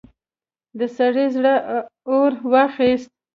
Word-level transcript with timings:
د 0.77 0.79
سړي 0.97 1.25
زړه 1.35 1.53
اور 2.09 2.31
واخيست. 2.51 3.11